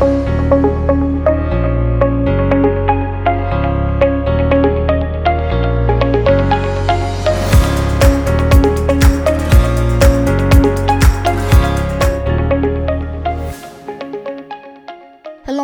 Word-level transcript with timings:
Hello, 0.00 0.08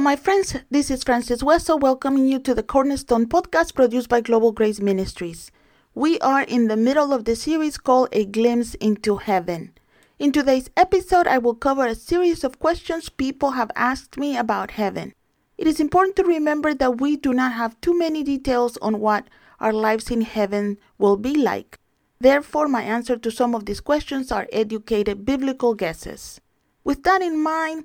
my 0.03 0.17
friends. 0.17 0.55
This 0.71 0.91
is 0.91 1.03
Francis 1.03 1.43
Wesso 1.43 1.81
welcoming 1.81 2.27
you 2.27 2.39
to 2.41 2.55
the 2.55 2.63
Cornerstone 2.63 3.25
podcast 3.25 3.75
produced 3.75 4.11
by 4.11 4.21
Global 4.21 4.53
Grace 4.53 4.81
Ministries. 4.81 5.51
We 5.95 6.19
are 6.19 6.43
in 6.43 6.69
the 6.69 6.77
middle 6.77 7.15
of 7.15 7.25
the 7.25 7.37
series 7.37 7.79
called 7.79 8.11
A 8.13 8.27
Glimpse 8.27 8.75
into 8.75 9.17
Heaven. 9.17 9.73
In 10.19 10.33
today's 10.33 10.71
episode, 10.77 11.27
I 11.27 11.39
will 11.39 11.55
cover 11.55 11.87
a 11.87 11.95
series 11.95 12.45
of 12.45 12.59
questions 12.59 13.09
people 13.09 13.53
have 13.53 13.71
asked 13.77 14.19
me 14.19 14.37
about 14.37 14.73
heaven. 14.73 15.13
It 15.59 15.67
is 15.67 15.81
important 15.81 16.17
to 16.17 16.25
remember 16.25 16.75
that 16.75 17.01
we 17.01 17.17
do 17.17 17.33
not 17.33 17.53
have 17.53 17.81
too 17.81 17.99
many 17.99 18.23
details 18.23 18.77
on 18.79 19.01
what 19.01 19.29
our 19.61 19.73
lives 19.73 20.11
in 20.11 20.23
heaven 20.23 20.79
will 20.99 21.17
be 21.17 21.35
like. 21.35 21.79
Therefore, 22.19 22.69
my 22.69 22.83
answer 22.83 23.17
to 23.17 23.31
some 23.31 23.55
of 23.55 23.67
these 23.67 23.81
questions 23.81 24.33
are 24.33 24.49
educated 24.53 25.25
biblical 25.25 25.75
guesses. 25.75 26.41
With 26.83 27.03
that 27.03 27.23
in 27.23 27.43
mind, 27.43 27.85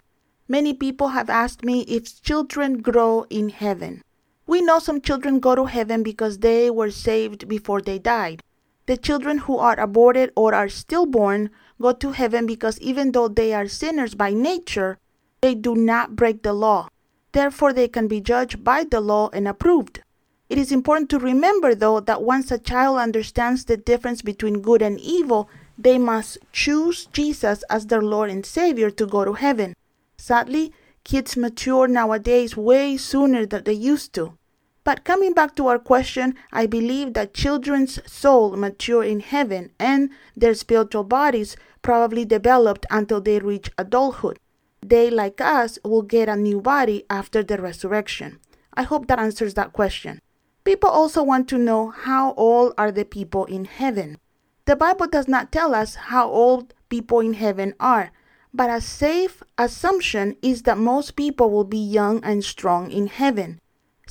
Many 0.52 0.74
people 0.74 1.08
have 1.16 1.30
asked 1.30 1.64
me 1.64 1.84
if 1.84 2.22
children 2.22 2.82
grow 2.82 3.26
in 3.30 3.48
heaven. 3.48 4.02
We 4.46 4.62
know 4.62 4.80
some 4.80 5.00
children 5.00 5.40
go 5.40 5.56
to 5.56 5.64
heaven 5.64 6.04
because 6.04 6.40
they 6.40 6.70
were 6.70 6.92
saved 6.92 7.48
before 7.48 7.82
they 7.82 8.00
died. 8.00 8.44
The 8.86 8.98
children 8.98 9.38
who 9.38 9.58
are 9.58 9.80
aborted 9.80 10.34
or 10.36 10.54
are 10.54 10.68
stillborn 10.68 11.52
go 11.82 11.94
to 11.94 12.12
heaven 12.12 12.46
because 12.46 12.80
even 12.80 13.12
though 13.12 13.28
they 13.28 13.54
are 13.54 13.68
sinners 13.68 14.16
by 14.16 14.32
nature, 14.32 14.98
they 15.42 15.56
do 15.56 15.76
not 15.76 16.16
break 16.16 16.44
the 16.44 16.54
law. 16.54 16.88
Therefore, 17.34 17.74
they 17.74 17.88
can 17.88 18.08
be 18.08 18.22
judged 18.22 18.64
by 18.64 18.84
the 18.84 19.02
law 19.02 19.30
and 19.34 19.48
approved. 19.48 20.02
It 20.50 20.58
is 20.58 20.72
important 20.72 21.10
to 21.10 21.20
remember, 21.20 21.74
though, 21.74 22.02
that 22.02 22.24
once 22.24 22.52
a 22.52 22.60
child 22.60 22.98
understands 22.98 23.66
the 23.66 23.78
difference 23.78 24.22
between 24.22 24.62
good 24.62 24.82
and 24.82 25.00
evil, 25.00 25.50
they 25.78 25.98
must 25.98 26.38
choose 26.52 27.06
Jesus 27.08 27.64
as 27.70 27.88
their 27.88 28.02
Lord 28.02 28.30
and 28.30 28.46
Savior 28.46 28.92
to 28.92 29.06
go 29.06 29.24
to 29.24 29.34
heaven. 29.34 29.76
Sadly, 30.18 30.74
kids 31.04 31.38
mature 31.38 31.88
nowadays 31.88 32.58
way 32.58 32.98
sooner 32.98 33.46
than 33.46 33.64
they 33.64 33.74
used 33.74 34.14
to. 34.14 34.38
But 34.84 35.04
coming 35.04 35.34
back 35.34 35.56
to 35.56 35.68
our 35.68 35.78
question, 35.78 36.36
I 36.52 36.66
believe 36.66 37.14
that 37.14 37.36
children's 37.36 38.00
soul 38.12 38.56
mature 38.58 39.04
in 39.04 39.20
heaven 39.20 39.72
and 39.80 40.10
their 40.36 40.56
spiritual 40.56 41.04
bodies 41.04 41.56
probably 41.82 42.26
developed 42.26 42.86
until 42.90 43.22
they 43.22 43.40
reach 43.40 43.72
adulthood. 43.78 44.40
They, 44.82 45.12
like 45.12 45.40
us, 45.40 45.78
will 45.86 46.02
get 46.02 46.28
a 46.28 46.36
new 46.36 46.62
body 46.62 47.06
after 47.10 47.44
the 47.44 47.62
resurrection. 47.62 48.40
I 48.74 48.84
hope 48.84 49.08
that 49.08 49.20
answers 49.20 49.54
that 49.54 49.74
question. 49.74 50.20
People 50.64 50.90
also 50.90 51.22
want 51.22 51.48
to 51.50 51.58
know 51.58 51.90
how 51.90 52.34
old 52.34 52.74
are 52.78 52.92
the 52.92 53.06
people 53.06 53.46
in 53.46 53.66
heaven. 53.66 54.18
The 54.66 54.76
Bible 54.76 55.08
does 55.08 55.28
not 55.28 55.52
tell 55.52 55.76
us 55.76 55.96
how 55.96 56.30
old 56.30 56.74
people 56.90 57.20
in 57.20 57.34
heaven 57.34 57.74
are, 57.80 58.12
but 58.54 58.70
a 58.70 58.82
safe 58.82 59.44
assumption 59.58 60.36
is 60.42 60.64
that 60.64 60.78
most 60.78 61.16
people 61.16 61.52
will 61.52 61.64
be 61.64 61.78
young 61.78 62.24
and 62.24 62.44
strong 62.44 62.92
in 62.92 63.08
heaven. 63.08 63.60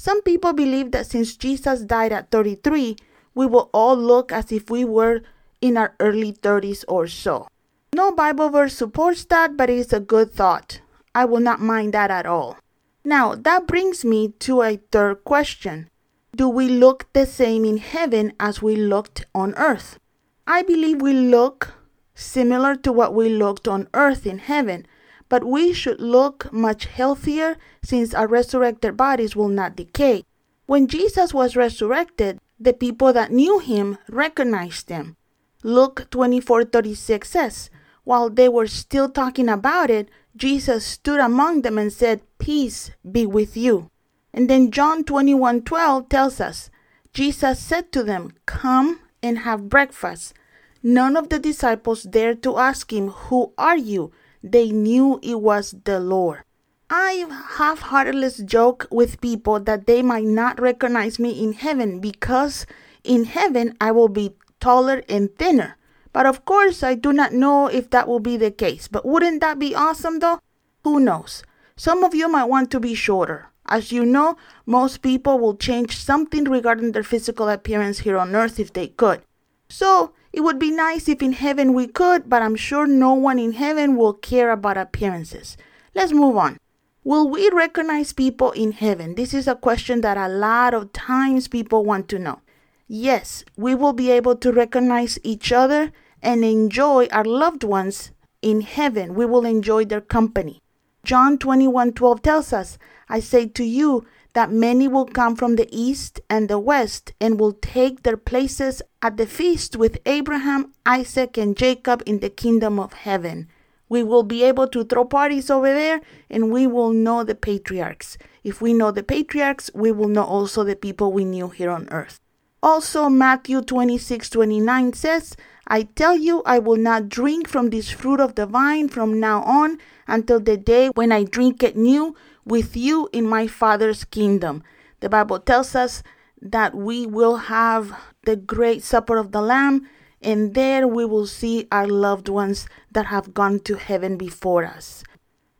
Some 0.00 0.22
people 0.22 0.54
believe 0.54 0.92
that 0.92 1.04
since 1.04 1.36
Jesus 1.36 1.82
died 1.82 2.10
at 2.10 2.30
33, 2.30 2.96
we 3.34 3.44
will 3.44 3.68
all 3.74 3.94
look 3.94 4.32
as 4.32 4.50
if 4.50 4.70
we 4.70 4.82
were 4.82 5.20
in 5.60 5.76
our 5.76 5.94
early 6.00 6.32
30s 6.32 6.86
or 6.88 7.06
so. 7.06 7.48
No 7.94 8.10
Bible 8.10 8.48
verse 8.48 8.74
supports 8.74 9.26
that, 9.26 9.58
but 9.58 9.68
it 9.68 9.76
is 9.76 9.92
a 9.92 10.00
good 10.00 10.32
thought. 10.32 10.80
I 11.14 11.26
will 11.26 11.40
not 11.40 11.60
mind 11.60 11.92
that 11.92 12.10
at 12.10 12.24
all. 12.24 12.56
Now, 13.04 13.34
that 13.34 13.66
brings 13.66 14.02
me 14.02 14.28
to 14.38 14.62
a 14.62 14.78
third 14.90 15.22
question 15.24 15.90
Do 16.34 16.48
we 16.48 16.66
look 16.66 17.12
the 17.12 17.26
same 17.26 17.66
in 17.66 17.76
heaven 17.76 18.32
as 18.40 18.62
we 18.62 18.76
looked 18.76 19.26
on 19.34 19.52
earth? 19.56 19.98
I 20.46 20.62
believe 20.62 21.02
we 21.02 21.12
look 21.12 21.74
similar 22.14 22.74
to 22.76 22.90
what 22.90 23.12
we 23.12 23.28
looked 23.28 23.68
on 23.68 23.86
earth 23.92 24.24
in 24.24 24.38
heaven, 24.38 24.86
but 25.30 25.44
we 25.44 25.72
should 25.72 25.98
look 25.98 26.52
much 26.52 26.84
healthier 26.84 27.56
since 27.82 28.12
our 28.12 28.28
resurrected 28.28 28.98
bodies 28.98 29.34
will 29.34 29.48
not 29.48 29.76
decay. 29.76 30.24
When 30.66 30.86
Jesus 30.86 31.32
was 31.32 31.56
resurrected, 31.56 32.38
the 32.58 32.74
people 32.74 33.14
that 33.14 33.32
knew 33.32 33.60
him 33.60 33.96
recognized 34.10 34.90
him. 34.90 35.16
Luke 35.62 36.08
24:36 36.10 37.24
says, 37.24 37.70
while 38.04 38.28
they 38.28 38.48
were 38.48 38.66
still 38.66 39.08
talking 39.08 39.48
about 39.48 39.88
it, 39.88 40.10
Jesus 40.36 40.84
stood 40.84 41.20
among 41.20 41.62
them 41.62 41.78
and 41.78 41.92
said, 41.92 42.22
"Peace 42.38 42.90
be 43.04 43.24
with 43.24 43.56
you." 43.56 43.90
And 44.34 44.48
then 44.50 44.70
John 44.70 45.04
21:12 45.04 46.08
tells 46.08 46.40
us, 46.40 46.70
Jesus 47.12 47.58
said 47.58 47.92
to 47.92 48.02
them, 48.02 48.32
"Come 48.46 49.00
and 49.22 49.38
have 49.40 49.68
breakfast." 49.68 50.34
None 50.82 51.14
of 51.16 51.28
the 51.28 51.38
disciples 51.38 52.04
dared 52.04 52.42
to 52.42 52.56
ask 52.56 52.90
him, 52.92 53.08
Who 53.28 53.52
are 53.58 53.76
you? 53.76 54.12
They 54.42 54.70
knew 54.70 55.20
it 55.22 55.40
was 55.40 55.74
the 55.84 56.00
Lord. 56.00 56.42
I 56.88 57.26
half 57.58 57.80
heartedly 57.80 58.30
joke 58.44 58.88
with 58.90 59.20
people 59.20 59.60
that 59.60 59.86
they 59.86 60.02
might 60.02 60.24
not 60.24 60.60
recognize 60.60 61.18
me 61.18 61.30
in 61.42 61.52
heaven 61.52 62.00
because 62.00 62.66
in 63.04 63.24
heaven 63.24 63.76
I 63.80 63.92
will 63.92 64.08
be 64.08 64.34
taller 64.58 65.02
and 65.08 65.34
thinner. 65.36 65.76
But 66.12 66.26
of 66.26 66.44
course, 66.44 66.82
I 66.82 66.94
do 66.94 67.12
not 67.12 67.32
know 67.32 67.68
if 67.68 67.90
that 67.90 68.08
will 68.08 68.18
be 68.18 68.36
the 68.36 68.50
case. 68.50 68.88
But 68.88 69.06
wouldn't 69.06 69.40
that 69.40 69.58
be 69.58 69.74
awesome 69.74 70.18
though? 70.18 70.40
Who 70.82 70.98
knows? 70.98 71.44
Some 71.76 72.02
of 72.02 72.14
you 72.14 72.28
might 72.28 72.50
want 72.50 72.70
to 72.72 72.80
be 72.80 72.94
shorter. 72.94 73.50
As 73.66 73.92
you 73.92 74.04
know, 74.04 74.36
most 74.66 75.00
people 75.00 75.38
will 75.38 75.54
change 75.54 75.96
something 75.96 76.44
regarding 76.44 76.92
their 76.92 77.04
physical 77.04 77.48
appearance 77.48 78.00
here 78.00 78.18
on 78.18 78.34
earth 78.34 78.58
if 78.58 78.72
they 78.72 78.88
could. 78.88 79.22
So, 79.68 80.12
it 80.32 80.40
would 80.40 80.58
be 80.58 80.70
nice 80.70 81.08
if 81.08 81.22
in 81.22 81.32
heaven 81.32 81.74
we 81.74 81.86
could, 81.86 82.28
but 82.28 82.42
I'm 82.42 82.56
sure 82.56 82.86
no 82.86 83.14
one 83.14 83.38
in 83.38 83.52
heaven 83.52 83.96
will 83.96 84.12
care 84.12 84.50
about 84.50 84.76
appearances. 84.76 85.56
Let's 85.94 86.12
move 86.12 86.36
on. 86.36 86.58
Will 87.02 87.28
we 87.28 87.50
recognize 87.50 88.12
people 88.12 88.52
in 88.52 88.72
heaven? 88.72 89.14
This 89.14 89.32
is 89.34 89.48
a 89.48 89.54
question 89.54 90.02
that 90.02 90.16
a 90.16 90.28
lot 90.28 90.74
of 90.74 90.92
times 90.92 91.48
people 91.48 91.84
want 91.84 92.08
to 92.10 92.18
know. 92.18 92.40
Yes, 92.86 93.44
we 93.56 93.74
will 93.74 93.92
be 93.92 94.10
able 94.10 94.36
to 94.36 94.52
recognize 94.52 95.18
each 95.22 95.50
other 95.50 95.92
and 96.22 96.44
enjoy 96.44 97.06
our 97.10 97.24
loved 97.24 97.64
ones 97.64 98.10
in 98.42 98.60
heaven. 98.60 99.14
We 99.14 99.26
will 99.26 99.46
enjoy 99.46 99.84
their 99.84 100.00
company. 100.00 100.60
John 101.04 101.38
21:12 101.38 102.20
tells 102.22 102.52
us, 102.52 102.78
I 103.08 103.20
say 103.20 103.46
to 103.46 103.64
you 103.64 104.04
that 104.32 104.50
many 104.50 104.86
will 104.86 105.06
come 105.06 105.36
from 105.36 105.56
the 105.56 105.68
east 105.70 106.20
and 106.28 106.48
the 106.48 106.58
west 106.58 107.12
and 107.20 107.38
will 107.38 107.52
take 107.52 108.02
their 108.02 108.16
places 108.16 108.82
at 109.02 109.16
the 109.16 109.26
feast 109.26 109.76
with 109.76 109.98
Abraham, 110.06 110.72
Isaac, 110.86 111.36
and 111.36 111.56
Jacob 111.56 112.02
in 112.06 112.20
the 112.20 112.30
kingdom 112.30 112.78
of 112.78 112.92
heaven. 112.92 113.48
We 113.88 114.04
will 114.04 114.22
be 114.22 114.44
able 114.44 114.68
to 114.68 114.84
throw 114.84 115.04
parties 115.04 115.50
over 115.50 115.72
there 115.74 116.00
and 116.30 116.52
we 116.52 116.66
will 116.66 116.92
know 116.92 117.24
the 117.24 117.34
patriarchs. 117.34 118.16
If 118.44 118.62
we 118.62 118.72
know 118.72 118.92
the 118.92 119.02
patriarchs, 119.02 119.70
we 119.74 119.90
will 119.90 120.08
know 120.08 120.24
also 120.24 120.62
the 120.62 120.76
people 120.76 121.12
we 121.12 121.24
knew 121.24 121.48
here 121.48 121.70
on 121.70 121.88
earth. 121.90 122.20
Also, 122.62 123.08
Matthew 123.08 123.62
26 123.62 124.30
29 124.30 124.92
says, 124.92 125.36
I 125.66 125.84
tell 125.84 126.16
you, 126.16 126.42
I 126.44 126.58
will 126.58 126.76
not 126.76 127.08
drink 127.08 127.48
from 127.48 127.70
this 127.70 127.90
fruit 127.90 128.20
of 128.20 128.34
the 128.34 128.46
vine 128.46 128.88
from 128.88 129.18
now 129.18 129.42
on 129.42 129.78
until 130.06 130.40
the 130.40 130.56
day 130.56 130.88
when 130.88 131.10
I 131.10 131.24
drink 131.24 131.62
it 131.62 131.76
new 131.76 132.14
with 132.44 132.76
you 132.76 133.08
in 133.12 133.26
my 133.26 133.46
Father's 133.46 134.04
kingdom. 134.04 134.62
The 135.00 135.08
Bible 135.08 135.38
tells 135.38 135.74
us 135.74 136.02
that 136.40 136.74
we 136.74 137.06
will 137.06 137.36
have 137.36 137.92
the 138.24 138.36
great 138.36 138.82
supper 138.82 139.16
of 139.16 139.32
the 139.32 139.42
Lamb, 139.42 139.88
and 140.22 140.54
there 140.54 140.86
we 140.86 141.04
will 141.04 141.26
see 141.26 141.66
our 141.72 141.86
loved 141.86 142.28
ones 142.28 142.68
that 142.92 143.06
have 143.06 143.34
gone 143.34 143.60
to 143.60 143.76
heaven 143.76 144.16
before 144.16 144.64
us. 144.64 145.02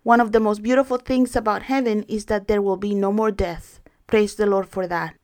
One 0.02 0.20
of 0.20 0.32
the 0.32 0.40
most 0.40 0.62
beautiful 0.62 0.96
things 0.96 1.36
about 1.36 1.62
heaven 1.62 2.04
is 2.04 2.26
that 2.26 2.48
there 2.48 2.62
will 2.62 2.76
be 2.76 2.94
no 2.94 3.12
more 3.12 3.30
death. 3.30 3.80
Praise 4.06 4.34
the 4.34 4.46
Lord 4.46 4.68
for 4.68 4.86
that. 4.86 5.14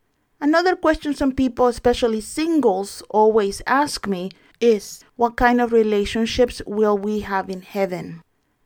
Another 0.40 0.76
question 0.76 1.14
some 1.14 1.32
people, 1.32 1.66
especially 1.66 2.20
singles, 2.20 3.02
always 3.08 3.62
ask 3.66 4.06
me 4.06 4.30
is 4.60 5.02
what 5.16 5.36
kind 5.36 5.60
of 5.60 5.72
relationships 5.72 6.60
will 6.66 6.96
we 6.96 7.20
have 7.20 7.48
in 7.48 7.62
heaven? 7.62 8.22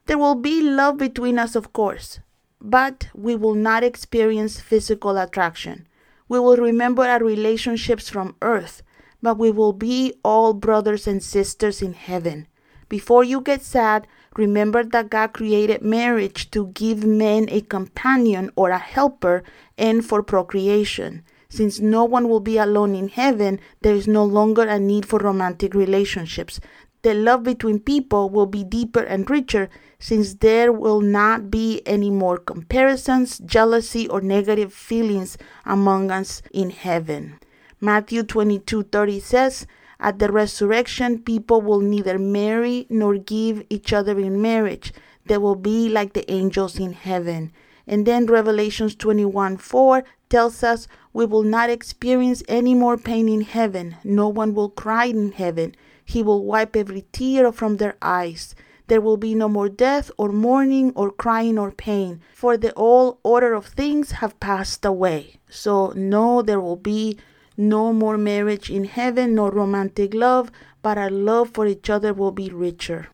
There 0.07 0.19
will 0.19 0.35
be 0.35 0.61
love 0.61 0.99
between 0.99 1.39
us, 1.39 1.55
of 1.55 1.73
course, 1.73 2.19
but 2.61 3.09
we 3.15 3.35
will 3.35 3.55
not 3.55 3.83
experience 3.83 4.61
physical 4.61 5.17
attraction. 5.19 5.87
We 6.29 6.39
will 6.39 6.57
remember 6.57 7.03
our 7.03 7.25
relationships 7.25 8.09
from 8.09 8.37
earth, 8.43 8.83
but 9.23 9.39
we 9.39 9.51
will 9.51 9.73
be 9.73 10.15
all 10.25 10.53
brothers 10.55 11.07
and 11.07 11.23
sisters 11.23 11.83
in 11.83 11.95
heaven. 11.95 12.47
Before 12.89 13.23
you 13.23 13.41
get 13.41 13.63
sad, 13.63 14.07
remember 14.37 14.83
that 14.83 15.11
God 15.11 15.33
created 15.33 15.83
marriage 15.83 16.51
to 16.51 16.69
give 16.69 17.05
men 17.05 17.49
a 17.49 17.61
companion 17.61 18.51
or 18.57 18.71
a 18.71 18.79
helper 18.79 19.43
and 19.79 20.05
for 20.05 20.23
procreation. 20.23 21.23
Since 21.49 21.81
no 21.81 22.05
one 22.05 22.29
will 22.29 22.41
be 22.41 22.59
alone 22.59 22.95
in 22.95 23.09
heaven, 23.09 23.61
there 23.83 23.95
is 23.95 24.07
no 24.07 24.25
longer 24.25 24.63
a 24.63 24.79
need 24.79 25.07
for 25.07 25.19
romantic 25.19 25.75
relationships. 25.75 26.61
The 27.03 27.15
love 27.15 27.43
between 27.43 27.81
people 27.81 28.29
will 28.29 28.47
be 28.47 28.63
deeper 28.63 29.01
and 29.01 29.29
richer 29.29 29.69
since 29.99 30.35
there 30.35 30.73
will 30.73 31.01
not 31.01 31.51
be 31.51 31.83
any 31.87 32.11
more 32.11 32.37
comparisons, 32.37 33.39
jealousy, 33.39 34.09
or 34.09 34.21
negative 34.21 34.73
feelings 34.73 35.39
among 35.65 36.11
us 36.11 36.43
in 36.53 36.71
heaven. 36.71 37.39
Matthew 37.81 38.23
22:30 38.23 39.21
says, 39.21 39.67
at 40.03 40.19
the 40.19 40.33
resurrection, 40.33 41.19
people 41.19 41.61
will 41.61 41.81
neither 41.81 42.19
marry 42.19 42.87
nor 42.89 43.19
give 43.19 43.63
each 43.69 43.93
other 43.93 44.19
in 44.19 44.41
marriage. 44.41 44.95
They 45.27 45.37
will 45.37 45.57
be 45.57 45.91
like 45.91 46.15
the 46.15 46.31
angels 46.31 46.79
in 46.79 46.95
heaven. 46.95 47.53
And 47.87 48.07
then 48.07 48.25
Revelations 48.25 48.95
21 48.95 49.59
4 49.59 50.05
tells 50.31 50.63
us 50.63 50.89
we 51.13 51.27
will 51.27 51.43
not 51.43 51.69
experience 51.69 52.43
any 52.49 52.75
more 52.75 52.97
pain 52.97 53.29
in 53.29 53.43
heaven. 53.43 53.97
No 54.03 54.29
one 54.29 54.55
will 54.55 54.71
cry 54.71 55.07
in 55.07 55.33
heaven. 55.33 55.75
He 56.11 56.25
will 56.25 56.45
wipe 56.45 56.75
every 56.75 57.05
tear 57.13 57.53
from 57.53 57.77
their 57.77 57.97
eyes. 58.03 58.57
There 58.89 59.01
will 59.01 59.17
be 59.17 59.37
no 59.37 59.49
more 59.49 59.69
death 59.69 60.11
or 60.19 60.33
mourning 60.33 60.93
or 60.97 61.13
crying 61.13 61.57
or 61.57 61.71
pain, 61.71 62.21
for 62.35 62.57
the 62.57 62.75
old 62.75 63.19
order 63.23 63.55
of 63.55 63.67
things 63.67 64.19
have 64.19 64.41
passed 64.41 64.85
away. 64.85 65.37
So, 65.49 65.93
no, 65.95 66.43
there 66.43 66.61
will 66.61 66.83
be 66.95 67.17
no 67.57 67.93
more 67.93 68.19
marriage 68.19 68.69
in 68.71 68.85
heaven, 68.85 69.37
no 69.37 69.49
romantic 69.51 70.13
love, 70.13 70.51
but 70.83 70.99
our 70.99 71.11
love 71.11 71.51
for 71.55 71.69
each 71.69 71.89
other 71.89 72.13
will 72.13 72.33
be 72.33 72.51
richer. 72.51 73.07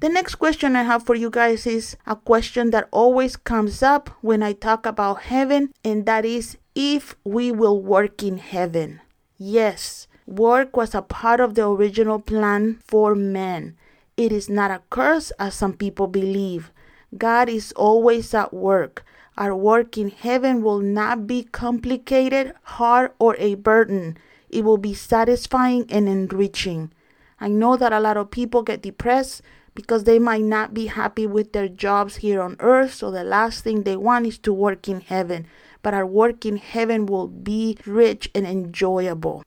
The 0.00 0.10
next 0.10 0.34
question 0.34 0.76
I 0.76 0.82
have 0.82 1.06
for 1.06 1.14
you 1.14 1.30
guys 1.30 1.66
is 1.66 1.96
a 2.06 2.16
question 2.16 2.70
that 2.72 2.88
always 2.90 3.36
comes 3.36 3.82
up 3.82 4.10
when 4.20 4.42
I 4.42 4.52
talk 4.52 4.84
about 4.84 5.22
heaven, 5.22 5.72
and 5.82 6.04
that 6.04 6.26
is 6.26 6.58
if 6.74 7.16
we 7.24 7.50
will 7.50 7.80
work 7.80 8.22
in 8.22 8.36
heaven. 8.36 9.00
Yes, 9.38 10.06
work 10.26 10.76
was 10.76 10.94
a 10.94 11.02
part 11.02 11.40
of 11.40 11.54
the 11.54 11.66
original 11.66 12.18
plan 12.18 12.78
for 12.86 13.14
men. 13.14 13.76
It 14.16 14.32
is 14.32 14.48
not 14.48 14.70
a 14.70 14.82
curse 14.90 15.30
as 15.38 15.54
some 15.54 15.72
people 15.72 16.06
believe. 16.06 16.70
God 17.16 17.48
is 17.48 17.72
always 17.72 18.32
at 18.34 18.52
work. 18.52 19.04
Our 19.36 19.56
work 19.56 19.96
in 19.96 20.10
heaven 20.10 20.62
will 20.62 20.80
not 20.80 21.26
be 21.26 21.44
complicated, 21.44 22.52
hard, 22.62 23.12
or 23.18 23.34
a 23.38 23.54
burden. 23.54 24.18
It 24.50 24.64
will 24.64 24.76
be 24.76 24.94
satisfying 24.94 25.86
and 25.90 26.08
enriching. 26.08 26.92
I 27.40 27.48
know 27.48 27.76
that 27.76 27.92
a 27.92 28.00
lot 28.00 28.18
of 28.18 28.30
people 28.30 28.62
get 28.62 28.82
depressed 28.82 29.42
because 29.74 30.04
they 30.04 30.18
might 30.18 30.44
not 30.44 30.74
be 30.74 30.86
happy 30.86 31.26
with 31.26 31.52
their 31.52 31.68
jobs 31.68 32.16
here 32.16 32.42
on 32.42 32.56
earth, 32.60 32.94
so 32.94 33.10
the 33.10 33.24
last 33.24 33.64
thing 33.64 33.82
they 33.82 33.96
want 33.96 34.26
is 34.26 34.38
to 34.38 34.52
work 34.52 34.88
in 34.88 35.00
heaven. 35.00 35.46
But 35.82 35.94
our 35.94 36.06
work 36.06 36.44
in 36.44 36.58
heaven 36.58 37.06
will 37.06 37.28
be 37.28 37.78
rich 37.86 38.30
and 38.34 38.46
enjoyable. 38.46 39.42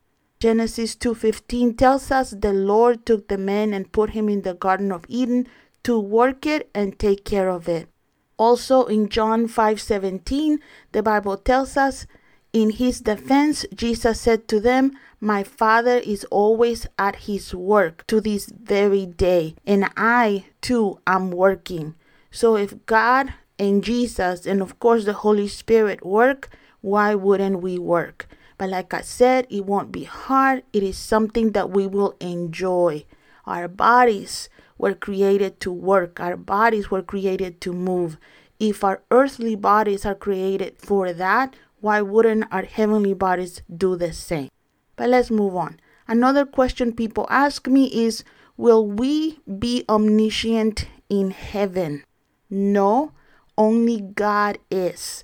Genesis 0.45 0.95
2:15 0.95 1.75
tells 1.75 2.11
us 2.11 2.29
the 2.29 2.53
Lord 2.53 3.03
took 3.03 3.29
the 3.29 3.37
man 3.51 3.73
and 3.73 3.91
put 3.91 4.11
him 4.11 4.29
in 4.29 4.43
the 4.43 4.53
garden 4.53 4.91
of 4.91 5.03
Eden 5.07 5.47
to 5.81 5.99
work 5.99 6.45
it 6.45 6.69
and 6.75 6.99
take 6.99 7.25
care 7.25 7.49
of 7.49 7.67
it. 7.67 7.89
Also 8.37 8.85
in 8.85 9.09
John 9.09 9.47
5:17, 9.47 10.59
the 10.91 11.01
Bible 11.01 11.35
tells 11.35 11.75
us, 11.77 12.05
in 12.53 12.69
his 12.69 13.01
defense, 13.01 13.65
Jesus 13.73 14.21
said 14.21 14.47
to 14.49 14.59
them, 14.59 14.91
"My 15.19 15.41
Father 15.41 15.97
is 15.97 16.25
always 16.25 16.85
at 16.99 17.25
his 17.25 17.55
work 17.55 18.05
to 18.05 18.21
this 18.21 18.45
very 18.45 19.07
day, 19.07 19.55
and 19.65 19.89
I 19.97 20.45
too 20.61 20.99
am 21.07 21.31
working." 21.31 21.95
So 22.29 22.55
if 22.55 22.85
God 22.85 23.33
and 23.57 23.83
Jesus 23.83 24.45
and 24.45 24.61
of 24.61 24.77
course 24.77 25.05
the 25.05 25.21
Holy 25.25 25.47
Spirit 25.47 26.05
work, 26.05 26.49
why 26.81 27.15
wouldn't 27.15 27.63
we 27.63 27.79
work? 27.79 28.27
But 28.57 28.69
like 28.69 28.93
I 28.93 29.01
said, 29.01 29.47
it 29.49 29.65
won't 29.65 29.91
be 29.91 30.03
hard. 30.03 30.63
It 30.71 30.83
is 30.83 30.97
something 30.97 31.51
that 31.51 31.69
we 31.69 31.87
will 31.87 32.15
enjoy. 32.19 33.05
Our 33.45 33.67
bodies 33.67 34.49
were 34.77 34.93
created 34.93 35.59
to 35.61 35.71
work, 35.71 36.19
our 36.19 36.35
bodies 36.35 36.91
were 36.91 37.01
created 37.01 37.61
to 37.61 37.73
move. 37.73 38.17
If 38.59 38.83
our 38.83 39.03
earthly 39.11 39.55
bodies 39.55 40.05
are 40.05 40.15
created 40.15 40.77
for 40.77 41.13
that, 41.13 41.55
why 41.81 42.01
wouldn't 42.01 42.45
our 42.51 42.63
heavenly 42.63 43.13
bodies 43.13 43.61
do 43.75 43.95
the 43.95 44.13
same? 44.13 44.49
But 44.95 45.09
let's 45.09 45.29
move 45.29 45.55
on. 45.55 45.79
Another 46.07 46.45
question 46.45 46.93
people 46.93 47.27
ask 47.29 47.67
me 47.67 47.85
is 47.87 48.23
Will 48.57 48.87
we 48.87 49.39
be 49.59 49.83
omniscient 49.89 50.87
in 51.09 51.31
heaven? 51.31 52.03
No, 52.49 53.11
only 53.57 53.99
God 53.99 54.59
is. 54.71 55.23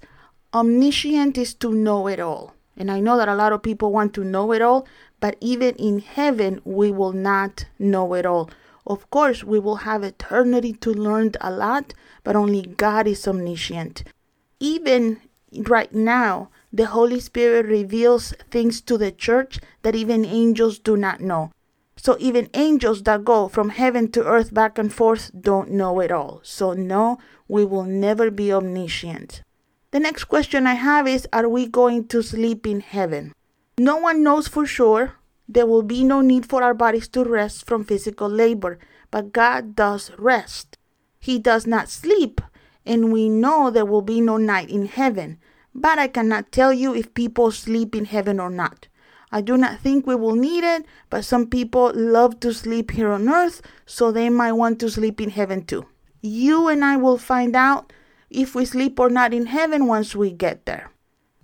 Omniscient 0.54 1.38
is 1.38 1.54
to 1.56 1.72
know 1.72 2.07
it 2.07 2.19
all. 2.19 2.56
And 2.78 2.90
I 2.90 3.00
know 3.00 3.18
that 3.18 3.30
a 3.30 3.36
lot 3.36 3.54
of 3.54 3.62
people 3.62 3.92
want 3.92 4.14
to 4.14 4.24
know 4.24 4.52
it 4.52 4.62
all, 4.62 4.88
but 5.20 5.36
even 5.40 5.76
in 5.76 6.00
heaven, 6.00 6.62
we 6.64 6.92
will 6.92 7.14
not 7.14 7.66
know 7.78 8.14
it 8.14 8.26
all. 8.26 8.50
Of 8.88 9.10
course, 9.10 9.44
we 9.44 9.60
will 9.60 9.78
have 9.88 10.04
eternity 10.04 10.74
to 10.74 10.92
learn 10.92 11.32
a 11.42 11.52
lot, 11.52 11.94
but 12.24 12.36
only 12.36 12.64
God 12.64 13.08
is 13.08 13.28
omniscient. 13.28 14.04
Even 14.60 15.22
right 15.68 15.94
now, 15.94 16.50
the 16.74 16.86
Holy 16.86 17.20
Spirit 17.20 17.66
reveals 17.66 18.34
things 18.50 18.82
to 18.82 18.98
the 18.98 19.12
church 19.12 19.60
that 19.84 19.96
even 19.96 20.26
angels 20.26 20.80
do 20.80 20.98
not 20.98 21.20
know. 21.20 21.52
So 21.98 22.18
even 22.20 22.50
angels 22.56 23.04
that 23.04 23.24
go 23.24 23.48
from 23.48 23.70
heaven 23.70 24.10
to 24.12 24.26
earth 24.26 24.54
back 24.54 24.80
and 24.80 24.92
forth 24.92 25.30
don't 25.40 25.72
know 25.72 26.00
it 26.00 26.12
all. 26.12 26.40
So 26.44 26.74
no, 26.74 27.20
we 27.48 27.64
will 27.64 27.84
never 27.84 28.32
be 28.32 28.52
omniscient. 28.52 29.44
The 29.92 30.00
next 30.00 30.26
question 30.26 30.68
I 30.68 30.76
have 30.76 31.06
is 31.06 31.28
Are 31.34 31.50
we 31.50 31.68
going 31.68 32.08
to 32.08 32.24
sleep 32.24 32.66
in 32.66 32.80
heaven? 32.80 33.34
No 33.78 33.98
one 33.98 34.24
knows 34.24 34.48
for 34.48 34.66
sure. 34.66 35.16
There 35.50 35.66
will 35.66 35.84
be 35.84 36.06
no 36.06 36.22
need 36.22 36.46
for 36.46 36.64
our 36.64 36.74
bodies 36.74 37.10
to 37.10 37.26
rest 37.26 37.66
from 37.68 37.84
physical 37.84 38.30
labor, 38.30 38.80
but 39.12 39.34
God 39.34 39.76
does 39.76 40.12
rest. 40.18 40.78
He 41.20 41.40
does 41.40 41.68
not 41.68 41.90
sleep, 41.90 42.40
and 42.86 43.12
we 43.12 43.28
know 43.28 43.70
there 43.70 43.86
will 43.86 44.02
be 44.02 44.22
no 44.22 44.38
night 44.38 44.70
in 44.70 44.86
heaven. 44.86 45.40
But 45.76 46.00
I 46.00 46.08
cannot 46.08 46.54
tell 46.54 46.72
you 46.72 46.96
if 46.96 47.14
people 47.14 47.52
sleep 47.52 47.94
in 47.94 48.06
heaven 48.06 48.40
or 48.40 48.50
not. 48.50 48.88
I 49.30 49.42
do 49.42 49.58
not 49.58 49.82
think 49.82 50.08
we 50.08 50.16
will 50.16 50.36
need 50.36 50.64
it, 50.64 50.86
but 51.10 51.26
some 51.26 51.48
people 51.48 51.92
love 51.94 52.40
to 52.40 52.54
sleep 52.54 52.92
here 52.92 53.10
on 53.12 53.28
earth, 53.28 53.62
so 53.86 54.10
they 54.10 54.30
might 54.30 54.54
want 54.54 54.80
to 54.80 54.90
sleep 54.90 55.20
in 55.20 55.32
heaven 55.32 55.66
too. 55.66 55.86
You 56.22 56.70
and 56.70 56.86
I 56.86 56.96
will 56.96 57.18
find 57.18 57.58
out 57.58 57.92
if 58.31 58.56
we 58.56 58.66
sleep 58.66 59.00
or 59.00 59.10
not 59.10 59.33
in 59.33 59.45
heaven 59.48 59.86
once 59.86 60.16
we 60.16 60.31
get 60.31 60.66
there. 60.66 60.92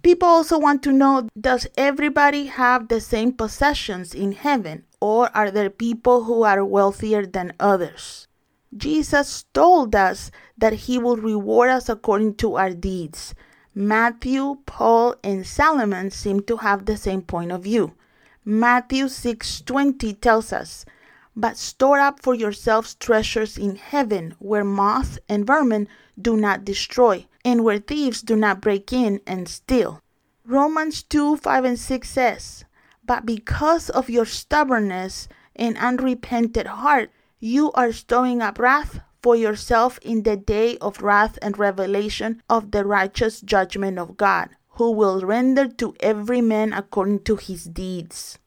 People 0.01 0.29
also 0.29 0.57
want 0.57 0.81
to 0.83 0.91
know 0.91 1.27
does 1.39 1.67
everybody 1.75 2.45
have 2.45 2.87
the 2.87 3.01
same 3.01 3.33
possessions 3.33 4.13
in 4.13 4.31
heaven, 4.31 4.85
or 5.01 5.29
are 5.35 5.51
there 5.51 5.69
people 5.69 6.23
who 6.23 6.43
are 6.43 6.63
wealthier 6.63 7.25
than 7.25 7.53
others? 7.59 8.27
Jesus 8.75 9.45
told 9.53 9.95
us 9.95 10.31
that 10.57 10.73
he 10.73 10.97
will 10.97 11.17
reward 11.17 11.69
us 11.69 11.89
according 11.89 12.35
to 12.35 12.55
our 12.55 12.71
deeds. 12.71 13.33
Matthew, 13.73 14.57
Paul, 14.65 15.15
and 15.23 15.45
Solomon 15.45 16.09
seem 16.09 16.41
to 16.43 16.57
have 16.57 16.85
the 16.85 16.97
same 16.97 17.21
point 17.21 17.51
of 17.51 17.63
view. 17.63 17.93
Matthew 18.43 19.05
6:20 19.05 20.13
tells 20.13 20.53
us, 20.53 20.85
"But 21.39 21.55
store 21.55 21.99
up 21.99 22.19
for 22.19 22.33
yourselves 22.33 22.95
treasures 22.95 23.59
in 23.59 23.75
heaven, 23.75 24.33
where 24.39 24.63
moth 24.63 25.19
and 25.29 25.45
vermin 25.45 25.87
do 26.19 26.35
not 26.35 26.65
destroy, 26.65 27.27
and 27.45 27.63
where 27.63 27.77
thieves 27.77 28.23
do 28.23 28.35
not 28.35 28.59
break 28.59 28.91
in 28.91 29.21
and 29.27 29.47
steal." 29.47 30.01
Romans 30.43 31.03
2 31.03 31.37
5 31.37 31.63
and 31.63 31.77
6 31.77 32.09
says, 32.09 32.65
But 33.05 33.23
because 33.23 33.91
of 33.91 34.09
your 34.09 34.25
stubbornness 34.25 35.27
and 35.55 35.77
unrepented 35.77 36.65
heart, 36.65 37.11
you 37.39 37.71
are 37.73 37.91
storing 37.91 38.41
up 38.41 38.57
wrath 38.57 38.99
for 39.21 39.35
yourself 39.35 39.99
in 40.01 40.23
the 40.23 40.37
day 40.37 40.79
of 40.79 41.03
wrath 41.03 41.37
and 41.43 41.59
revelation 41.59 42.41
of 42.49 42.71
the 42.71 42.83
righteous 42.83 43.41
judgment 43.41 43.99
of 43.99 44.17
God, 44.17 44.49
who 44.69 44.89
will 44.89 45.21
render 45.21 45.67
to 45.67 45.93
every 45.99 46.41
man 46.41 46.73
according 46.73 47.19
to 47.25 47.35
his 47.35 47.65
deeds. 47.65 48.39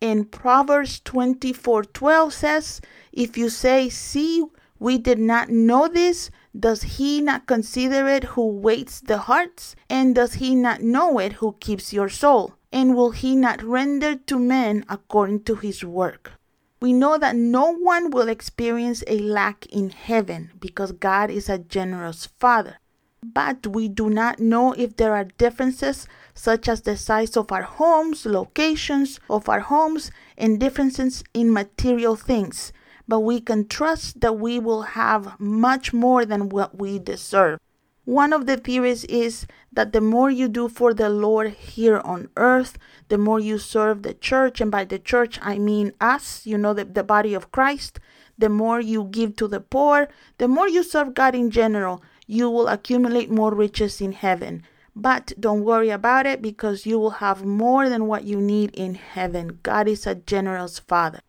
In 0.00 0.26
Proverbs 0.26 1.00
24:12 1.00 2.32
says, 2.32 2.80
If 3.12 3.36
you 3.36 3.48
say, 3.48 3.88
See, 3.88 4.44
we 4.78 4.96
did 4.96 5.18
not 5.18 5.48
know 5.48 5.88
this, 5.88 6.30
does 6.58 6.82
he 6.82 7.20
not 7.20 7.46
consider 7.46 8.06
it 8.06 8.24
who 8.34 8.46
weights 8.46 9.00
the 9.00 9.18
hearts? 9.18 9.74
And 9.90 10.14
does 10.14 10.34
he 10.34 10.54
not 10.54 10.82
know 10.82 11.18
it 11.18 11.34
who 11.34 11.56
keeps 11.58 11.92
your 11.92 12.08
soul? 12.08 12.54
And 12.72 12.94
will 12.94 13.10
he 13.10 13.34
not 13.34 13.60
render 13.60 14.14
to 14.14 14.38
men 14.38 14.84
according 14.88 15.42
to 15.44 15.56
his 15.56 15.84
work? 15.84 16.32
We 16.80 16.92
know 16.92 17.18
that 17.18 17.34
no 17.34 17.74
one 17.74 18.10
will 18.10 18.28
experience 18.28 19.02
a 19.08 19.18
lack 19.18 19.66
in 19.66 19.90
heaven 19.90 20.52
because 20.60 20.92
God 20.92 21.28
is 21.28 21.48
a 21.48 21.58
generous 21.58 22.26
Father. 22.38 22.78
But 23.22 23.66
we 23.66 23.88
do 23.88 24.08
not 24.08 24.38
know 24.38 24.72
if 24.72 24.96
there 24.96 25.14
are 25.14 25.24
differences 25.24 26.06
such 26.34 26.68
as 26.68 26.82
the 26.82 26.96
size 26.96 27.36
of 27.36 27.50
our 27.50 27.62
homes, 27.62 28.24
locations 28.24 29.20
of 29.28 29.48
our 29.48 29.60
homes, 29.60 30.10
and 30.36 30.60
differences 30.60 31.24
in 31.34 31.52
material 31.52 32.16
things 32.16 32.72
but 33.08 33.20
we 33.20 33.40
can 33.40 33.66
trust 33.66 34.20
that 34.20 34.38
we 34.38 34.60
will 34.60 34.82
have 34.82 35.40
much 35.40 35.94
more 35.94 36.26
than 36.26 36.50
what 36.50 36.78
we 36.78 36.98
deserve. 36.98 37.58
One 38.04 38.32
of 38.32 38.46
the 38.46 38.56
theories 38.56 39.04
is 39.04 39.46
that 39.72 39.92
the 39.92 40.00
more 40.00 40.30
you 40.30 40.48
do 40.48 40.68
for 40.68 40.94
the 40.94 41.08
Lord 41.08 41.50
here 41.50 41.98
on 42.00 42.28
earth, 42.36 42.78
the 43.08 43.18
more 43.18 43.40
you 43.40 43.58
serve 43.58 44.02
the 44.02 44.14
church, 44.14 44.60
and 44.60 44.70
by 44.70 44.84
the 44.84 44.98
church 44.98 45.38
I 45.42 45.58
mean 45.58 45.92
us, 46.00 46.46
you 46.46 46.56
know, 46.56 46.74
the, 46.74 46.84
the 46.84 47.02
body 47.02 47.34
of 47.34 47.50
Christ, 47.50 47.98
the 48.38 48.48
more 48.48 48.80
you 48.80 49.04
give 49.04 49.36
to 49.36 49.48
the 49.48 49.60
poor, 49.60 50.08
the 50.38 50.48
more 50.48 50.68
you 50.68 50.82
serve 50.82 51.14
God 51.14 51.34
in 51.34 51.50
general, 51.50 52.02
you 52.28 52.48
will 52.50 52.68
accumulate 52.68 53.30
more 53.30 53.52
riches 53.52 54.00
in 54.00 54.12
heaven. 54.12 54.62
But 54.94 55.32
don't 55.40 55.64
worry 55.64 55.90
about 55.90 56.26
it 56.26 56.42
because 56.42 56.84
you 56.84 56.98
will 56.98 57.24
have 57.24 57.44
more 57.44 57.88
than 57.88 58.06
what 58.06 58.24
you 58.24 58.40
need 58.40 58.70
in 58.74 58.94
heaven. 58.94 59.58
God 59.62 59.88
is 59.88 60.06
a 60.06 60.14
generous 60.14 60.78
Father. 60.78 61.20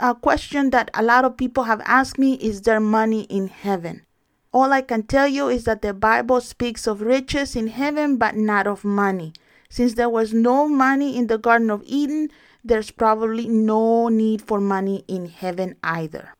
A 0.00 0.14
question 0.14 0.70
that 0.70 0.90
a 0.94 1.02
lot 1.02 1.24
of 1.24 1.36
people 1.36 1.64
have 1.64 1.82
asked 1.84 2.18
me 2.18 2.34
is 2.34 2.62
there 2.62 2.80
money 2.80 3.22
in 3.24 3.48
heaven? 3.48 4.06
All 4.52 4.72
I 4.72 4.80
can 4.80 5.02
tell 5.02 5.28
you 5.28 5.48
is 5.48 5.64
that 5.64 5.82
the 5.82 5.92
Bible 5.92 6.40
speaks 6.40 6.86
of 6.86 7.02
riches 7.02 7.54
in 7.54 7.66
heaven, 7.66 8.16
but 8.16 8.36
not 8.36 8.66
of 8.66 8.84
money. 8.84 9.34
Since 9.68 9.94
there 9.94 10.08
was 10.08 10.32
no 10.32 10.68
money 10.68 11.16
in 11.16 11.26
the 11.26 11.36
Garden 11.36 11.70
of 11.70 11.82
Eden, 11.84 12.30
there's 12.64 12.90
probably 12.90 13.48
no 13.48 14.08
need 14.08 14.40
for 14.40 14.60
money 14.60 15.04
in 15.08 15.26
heaven 15.26 15.76
either. 15.82 16.35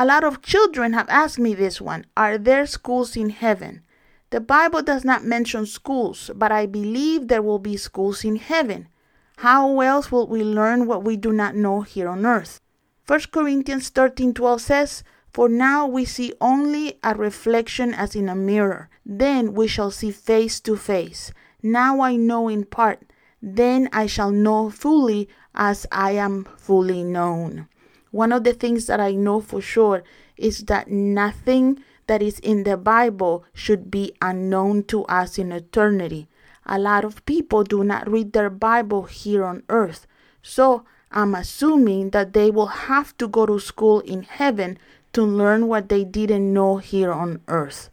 A 0.00 0.06
lot 0.06 0.24
of 0.24 0.40
children 0.40 0.94
have 0.94 1.10
asked 1.10 1.38
me 1.38 1.52
this 1.52 1.78
one 1.78 2.06
Are 2.16 2.38
there 2.38 2.64
schools 2.64 3.18
in 3.18 3.28
heaven? 3.28 3.82
The 4.30 4.40
Bible 4.40 4.80
does 4.80 5.04
not 5.04 5.24
mention 5.26 5.66
schools, 5.66 6.30
but 6.34 6.50
I 6.50 6.64
believe 6.64 7.28
there 7.28 7.42
will 7.42 7.58
be 7.58 7.76
schools 7.76 8.24
in 8.24 8.36
heaven. 8.36 8.88
How 9.36 9.78
else 9.80 10.10
will 10.10 10.26
we 10.26 10.42
learn 10.42 10.86
what 10.86 11.04
we 11.04 11.18
do 11.18 11.34
not 11.34 11.54
know 11.54 11.82
here 11.82 12.08
on 12.08 12.24
earth? 12.24 12.62
1 13.08 13.20
Corinthians 13.30 13.90
13:12 13.90 14.60
says, 14.60 15.04
For 15.34 15.50
now 15.50 15.86
we 15.86 16.06
see 16.06 16.32
only 16.40 16.98
a 17.04 17.14
reflection 17.14 17.92
as 17.92 18.16
in 18.16 18.30
a 18.30 18.34
mirror, 18.34 18.88
then 19.04 19.52
we 19.52 19.66
shall 19.66 19.90
see 19.90 20.12
face 20.12 20.60
to 20.60 20.76
face. 20.76 21.30
Now 21.62 22.00
I 22.00 22.16
know 22.16 22.48
in 22.48 22.64
part, 22.64 23.02
then 23.42 23.90
I 23.92 24.06
shall 24.06 24.30
know 24.30 24.70
fully 24.70 25.28
as 25.54 25.86
I 25.92 26.12
am 26.12 26.48
fully 26.56 27.04
known. 27.04 27.68
One 28.10 28.32
of 28.32 28.44
the 28.44 28.52
things 28.52 28.86
that 28.86 29.00
I 29.00 29.12
know 29.12 29.40
for 29.40 29.60
sure 29.60 30.02
is 30.36 30.64
that 30.64 30.90
nothing 30.90 31.82
that 32.06 32.22
is 32.22 32.40
in 32.40 32.64
the 32.64 32.76
Bible 32.76 33.44
should 33.54 33.90
be 33.90 34.14
unknown 34.20 34.84
to 34.84 35.04
us 35.04 35.38
in 35.38 35.52
eternity. 35.52 36.28
A 36.66 36.78
lot 36.78 37.04
of 37.04 37.24
people 37.24 37.62
do 37.62 37.84
not 37.84 38.10
read 38.10 38.32
their 38.32 38.50
Bible 38.50 39.04
here 39.04 39.44
on 39.44 39.62
earth. 39.68 40.06
So 40.42 40.84
I'm 41.12 41.34
assuming 41.34 42.10
that 42.10 42.32
they 42.32 42.50
will 42.50 42.88
have 42.90 43.16
to 43.18 43.28
go 43.28 43.46
to 43.46 43.60
school 43.60 44.00
in 44.00 44.22
heaven 44.22 44.78
to 45.12 45.22
learn 45.22 45.68
what 45.68 45.88
they 45.88 46.04
didn't 46.04 46.52
know 46.52 46.78
here 46.78 47.12
on 47.12 47.40
earth. 47.48 47.90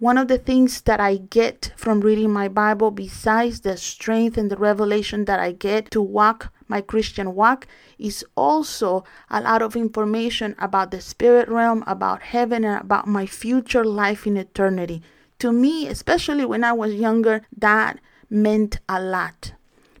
One 0.00 0.18
of 0.18 0.26
the 0.26 0.38
things 0.38 0.82
that 0.82 0.98
I 0.98 1.18
get 1.18 1.72
from 1.76 2.00
reading 2.00 2.32
my 2.32 2.48
Bible, 2.48 2.90
besides 2.90 3.60
the 3.60 3.76
strength 3.76 4.36
and 4.36 4.50
the 4.50 4.56
revelation 4.56 5.24
that 5.26 5.38
I 5.38 5.52
get 5.52 5.92
to 5.92 6.02
walk 6.02 6.52
my 6.66 6.80
Christian 6.80 7.36
walk, 7.36 7.68
is 7.96 8.24
also 8.36 9.04
a 9.30 9.40
lot 9.40 9.62
of 9.62 9.76
information 9.76 10.56
about 10.58 10.90
the 10.90 11.00
spirit 11.00 11.48
realm, 11.48 11.84
about 11.86 12.22
heaven, 12.22 12.64
and 12.64 12.80
about 12.80 13.06
my 13.06 13.24
future 13.24 13.84
life 13.84 14.26
in 14.26 14.36
eternity. 14.36 15.00
To 15.38 15.52
me, 15.52 15.86
especially 15.86 16.44
when 16.44 16.64
I 16.64 16.72
was 16.72 16.94
younger, 16.94 17.42
that 17.56 18.00
meant 18.28 18.80
a 18.88 19.00
lot. 19.00 19.52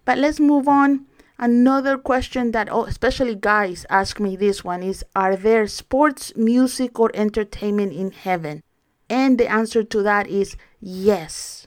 But 0.04 0.18
let's 0.18 0.40
move 0.40 0.66
on. 0.66 1.06
Another 1.38 1.98
question 1.98 2.50
that 2.50 2.68
oh, 2.68 2.84
especially 2.84 3.36
guys 3.36 3.86
ask 3.88 4.18
me 4.18 4.34
this 4.34 4.64
one 4.64 4.82
is 4.82 5.04
Are 5.14 5.36
there 5.36 5.68
sports, 5.68 6.32
music, 6.34 6.98
or 6.98 7.12
entertainment 7.14 7.92
in 7.92 8.10
heaven? 8.10 8.63
And 9.08 9.38
the 9.38 9.50
answer 9.50 9.82
to 9.82 10.02
that 10.02 10.26
is 10.26 10.56
yes. 10.80 11.66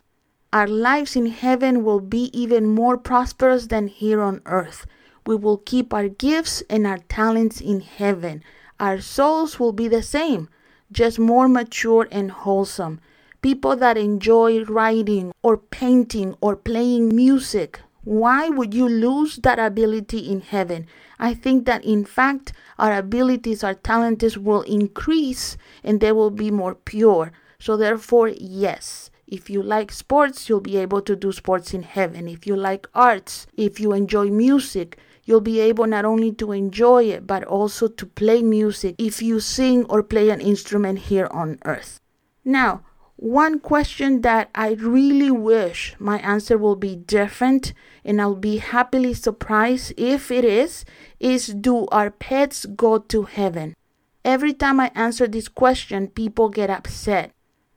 Our 0.54 0.68
lives 0.68 1.16
in 1.16 1.28
heaven 1.28 1.84
will 1.84 2.00
be 2.00 2.32
even 2.34 2.68
more 2.68 2.98
prosperous 2.98 3.68
than 3.68 3.88
here 3.88 4.22
on 4.22 4.42
earth. 4.46 4.86
We 5.26 5.36
will 5.36 5.58
keep 5.58 5.94
our 5.94 6.08
gifts 6.08 6.64
and 6.70 6.88
our 6.88 7.00
talents 7.10 7.60
in 7.60 7.82
heaven. 7.82 8.44
Our 8.80 9.02
souls 9.02 9.60
will 9.60 9.74
be 9.74 9.88
the 9.88 10.02
same, 10.02 10.50
just 10.92 11.20
more 11.20 11.48
mature 11.50 12.08
and 12.12 12.32
wholesome. 12.32 13.02
People 13.42 13.76
that 13.76 13.98
enjoy 13.98 14.64
writing 14.64 15.34
or 15.44 15.58
painting 15.58 16.36
or 16.42 16.56
playing 16.56 17.16
music, 17.16 17.82
why 18.08 18.48
would 18.48 18.74
you 18.74 18.88
lose 18.88 19.36
that 19.44 19.60
ability 19.60 20.20
in 20.20 20.40
heaven? 20.40 20.88
I 21.20 21.34
think 21.34 21.66
that 21.66 21.84
in 21.84 22.06
fact, 22.06 22.54
our 22.80 22.94
abilities, 22.94 23.66
our 23.66 23.74
talents 23.74 24.38
will 24.38 24.62
increase 24.62 25.58
and 25.84 26.00
they 26.00 26.14
will 26.14 26.32
be 26.32 26.50
more 26.50 26.74
pure. 26.74 27.34
So, 27.60 27.76
therefore, 27.76 28.30
yes. 28.30 29.12
If 29.28 29.50
you 29.50 29.62
like 29.62 29.92
sports, 29.92 30.48
you'll 30.48 30.62
be 30.62 30.78
able 30.78 31.02
to 31.02 31.18
do 31.18 31.34
sports 31.34 31.74
in 31.74 31.84
heaven. 31.84 32.30
If 32.30 32.48
you 32.48 32.56
like 32.56 32.88
arts, 32.96 33.46
if 33.58 33.78
you 33.78 33.92
enjoy 33.92 34.30
music, 34.30 34.98
you'll 35.26 35.42
be 35.42 35.60
able 35.60 35.86
not 35.86 36.06
only 36.06 36.32
to 36.36 36.54
enjoy 36.54 37.04
it, 37.04 37.28
but 37.28 37.44
also 37.44 37.90
to 37.90 38.06
play 38.06 38.42
music 38.42 38.96
if 38.98 39.22
you 39.22 39.42
sing 39.42 39.84
or 39.90 40.02
play 40.02 40.30
an 40.30 40.40
instrument 40.40 41.00
here 41.12 41.28
on 41.32 41.60
earth. 41.66 42.00
Now, 42.46 42.84
one 43.18 43.60
question 43.60 44.22
that 44.22 44.50
I 44.54 44.74
really 44.74 45.32
wish 45.32 45.96
my 45.98 46.20
answer 46.20 46.56
will 46.56 46.76
be 46.76 46.96
different, 46.96 47.74
and 48.06 48.22
I'll 48.22 48.36
be 48.36 48.58
happily 48.58 49.16
surprised 49.16 49.94
if 49.98 50.30
it 50.30 50.46
is, 50.46 50.86
is 51.20 51.48
do 51.48 51.88
our 51.88 52.12
pets 52.12 52.66
go 52.66 53.00
to 53.00 53.24
heaven? 53.24 53.76
Every 54.24 54.54
time 54.54 54.80
I 54.80 54.92
answer 54.94 55.28
this 55.28 55.48
question, 55.48 56.10
people 56.10 56.50
get 56.50 56.70
upset. 56.70 57.32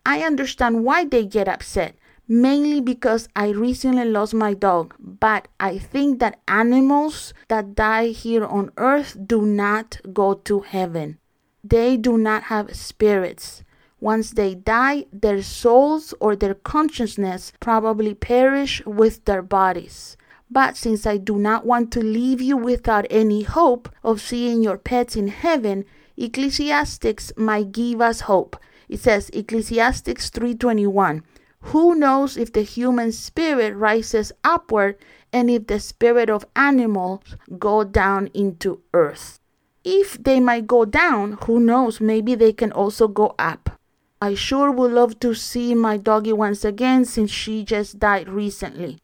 I 0.04 0.20
understand 0.22 0.84
why 0.84 1.06
they 1.06 1.24
get 1.24 1.48
upset, 1.48 1.96
mainly 2.28 2.82
because 2.82 3.26
I 3.34 3.48
recently 3.48 4.04
lost 4.04 4.34
my 4.34 4.52
dog, 4.52 4.94
but 4.98 5.48
I 5.58 5.78
think 5.78 6.18
that 6.20 6.40
animals 6.48 7.32
that 7.48 7.74
die 7.74 8.08
here 8.08 8.44
on 8.44 8.72
earth 8.76 9.16
do 9.26 9.46
not 9.46 10.00
go 10.12 10.34
to 10.34 10.60
heaven. 10.60 11.18
They 11.64 11.96
do 11.96 12.18
not 12.18 12.44
have 12.44 12.76
spirits. 12.76 13.62
Once 14.00 14.30
they 14.30 14.54
die, 14.54 15.04
their 15.12 15.42
souls 15.42 16.14
or 16.20 16.34
their 16.34 16.54
consciousness 16.54 17.52
probably 17.60 18.14
perish 18.14 18.82
with 18.86 19.24
their 19.26 19.42
bodies. 19.42 20.16
But 20.50 20.76
since 20.76 21.06
I 21.06 21.18
do 21.18 21.36
not 21.36 21.66
want 21.66 21.92
to 21.92 22.00
leave 22.00 22.40
you 22.40 22.56
without 22.56 23.06
any 23.10 23.42
hope 23.42 23.88
of 24.02 24.20
seeing 24.20 24.62
your 24.62 24.78
pets 24.78 25.16
in 25.16 25.28
heaven, 25.28 25.84
Ecclesiastics 26.16 27.32
might 27.36 27.72
give 27.72 28.00
us 28.00 28.22
hope. 28.22 28.56
It 28.88 29.00
says 29.00 29.30
Ecclesiastics 29.32 30.30
3:21, 30.30 31.22
"Who 31.70 31.94
knows 31.94 32.36
if 32.36 32.52
the 32.52 32.62
human 32.62 33.12
spirit 33.12 33.76
rises 33.76 34.32
upward 34.42 34.96
and 35.32 35.48
if 35.48 35.66
the 35.66 35.78
spirit 35.78 36.28
of 36.28 36.44
animals 36.56 37.20
go 37.58 37.84
down 37.84 38.30
into 38.34 38.80
earth?" 38.92 39.38
If 39.84 40.22
they 40.22 40.40
might 40.40 40.66
go 40.66 40.84
down, 40.84 41.38
who 41.44 41.60
knows, 41.60 42.00
maybe 42.00 42.34
they 42.34 42.52
can 42.52 42.72
also 42.72 43.08
go 43.08 43.34
up. 43.38 43.79
I 44.22 44.34
sure 44.34 44.70
would 44.70 44.92
love 44.92 45.18
to 45.20 45.34
see 45.34 45.74
my 45.74 45.96
doggy 45.96 46.34
once 46.34 46.62
again 46.64 47.06
since 47.06 47.30
she 47.30 47.64
just 47.64 47.98
died 47.98 48.28
recently. 48.28 48.98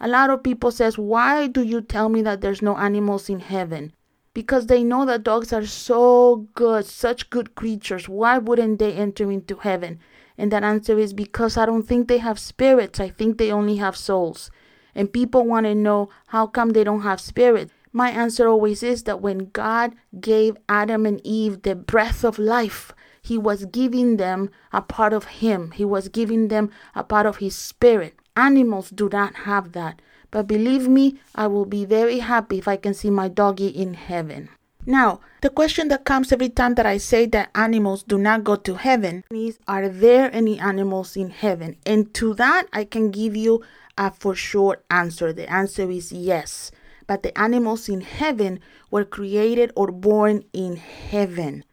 A 0.00 0.08
lot 0.08 0.30
of 0.30 0.42
people 0.42 0.70
says, 0.70 0.96
"Why 0.96 1.46
do 1.46 1.62
you 1.62 1.82
tell 1.82 2.08
me 2.08 2.22
that 2.22 2.40
there's 2.40 2.62
no 2.62 2.76
animals 2.76 3.28
in 3.28 3.40
heaven?" 3.40 3.92
Because 4.32 4.66
they 4.66 4.82
know 4.82 5.04
that 5.04 5.24
dogs 5.24 5.52
are 5.52 5.66
so 5.66 6.48
good, 6.54 6.86
such 6.86 7.28
good 7.28 7.54
creatures. 7.54 8.08
Why 8.08 8.38
wouldn't 8.38 8.78
they 8.78 8.94
enter 8.94 9.30
into 9.30 9.56
heaven? 9.56 9.98
And 10.38 10.50
that 10.50 10.64
answer 10.64 10.98
is 10.98 11.12
because 11.12 11.58
I 11.58 11.66
don't 11.66 11.86
think 11.86 12.08
they 12.08 12.18
have 12.18 12.38
spirits. 12.38 12.98
I 12.98 13.10
think 13.10 13.36
they 13.36 13.52
only 13.52 13.76
have 13.76 13.94
souls. 13.94 14.50
And 14.94 15.12
people 15.12 15.44
want 15.44 15.66
to 15.66 15.74
know 15.74 16.08
how 16.28 16.46
come 16.46 16.70
they 16.70 16.82
don't 16.82 17.02
have 17.02 17.20
spirits. 17.20 17.72
My 17.92 18.08
answer 18.08 18.48
always 18.48 18.82
is 18.82 19.02
that 19.02 19.20
when 19.20 19.50
God 19.52 19.94
gave 20.18 20.56
Adam 20.66 21.04
and 21.04 21.20
Eve 21.24 21.60
the 21.60 21.74
breath 21.74 22.24
of 22.24 22.38
life, 22.38 22.94
he 23.24 23.38
was 23.38 23.66
giving 23.66 24.16
them 24.16 24.50
a 24.72 24.82
part 24.82 25.12
of 25.12 25.24
Him, 25.40 25.70
He 25.70 25.84
was 25.84 26.08
giving 26.08 26.48
them 26.48 26.70
a 26.94 27.04
part 27.04 27.24
of 27.24 27.36
His 27.36 27.54
Spirit. 27.54 28.18
Animals 28.36 28.90
do 28.90 29.08
not 29.08 29.34
have 29.46 29.72
that. 29.72 30.02
But 30.32 30.48
believe 30.48 30.88
me, 30.88 31.20
I 31.34 31.46
will 31.46 31.64
be 31.64 31.84
very 31.84 32.18
happy 32.18 32.58
if 32.58 32.66
I 32.66 32.76
can 32.76 32.94
see 32.94 33.10
my 33.10 33.28
doggy 33.28 33.68
in 33.68 33.94
heaven. 33.94 34.48
Now, 34.84 35.20
the 35.40 35.50
question 35.50 35.86
that 35.88 36.04
comes 36.04 36.32
every 36.32 36.48
time 36.48 36.74
that 36.74 36.86
I 36.86 36.98
say 36.98 37.26
that 37.26 37.50
animals 37.54 38.02
do 38.02 38.18
not 38.18 38.42
go 38.42 38.56
to 38.56 38.74
heaven 38.74 39.22
is 39.30 39.60
Are 39.68 39.88
there 39.88 40.28
any 40.34 40.58
animals 40.58 41.16
in 41.16 41.30
heaven? 41.30 41.76
And 41.86 42.12
to 42.14 42.34
that, 42.34 42.66
I 42.72 42.84
can 42.84 43.12
give 43.12 43.36
you 43.36 43.62
a 43.96 44.10
for 44.10 44.34
sure 44.34 44.82
answer. 44.90 45.32
The 45.32 45.48
answer 45.48 45.88
is 45.88 46.10
yes. 46.10 46.72
But 47.06 47.22
the 47.22 47.38
animals 47.38 47.88
in 47.88 48.00
heaven 48.00 48.58
were 48.90 49.04
created 49.04 49.70
or 49.76 49.92
born 49.92 50.42
in 50.52 50.76
heaven. 50.76 51.64